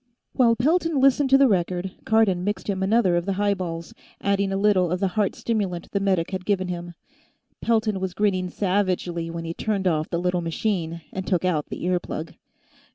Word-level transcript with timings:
While 0.33 0.55
Pelton 0.55 0.99
listened 0.99 1.29
to 1.29 1.37
the 1.37 1.47
record, 1.47 1.91
Cardon 2.05 2.43
mixed 2.43 2.67
him 2.67 2.81
another 2.81 3.15
of 3.15 3.27
the 3.27 3.33
highballs, 3.33 3.93
adding 4.19 4.51
a 4.51 4.57
little 4.57 4.89
of 4.91 4.99
the 4.99 5.09
heart 5.09 5.35
stimulant 5.35 5.91
the 5.91 5.99
medic 5.99 6.31
had 6.31 6.43
given 6.43 6.69
him. 6.69 6.95
Pelton 7.61 7.99
was 7.99 8.15
grinning 8.15 8.49
savagely 8.49 9.29
when 9.29 9.45
he 9.45 9.53
turned 9.53 9.85
off 9.87 10.09
the 10.09 10.17
little 10.17 10.41
machine 10.41 11.01
and 11.13 11.27
took 11.27 11.45
out 11.45 11.67
the 11.67 11.85
ear 11.85 11.99
plug. 11.99 12.33